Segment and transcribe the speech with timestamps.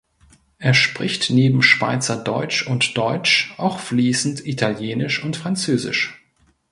[0.57, 6.19] Er spricht neben Schweizerdeutsch und Deutsch auch fliessend Italienisch und Französisch.